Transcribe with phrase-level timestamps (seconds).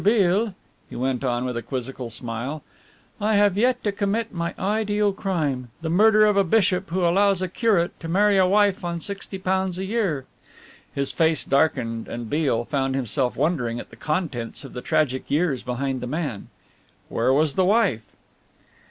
[0.03, 0.55] Beale,"
[0.89, 2.63] he went on with a quizzical smile,
[3.19, 7.39] "I have yet to commit my ideal crime the murder of a bishop who allows
[7.43, 10.25] a curate to marry a wife on sixty pounds a year."
[10.95, 15.61] His face darkened, and Beale found himself wondering at the contents of the tragic years
[15.61, 16.47] behind the man.
[17.07, 18.01] Where was the wife...?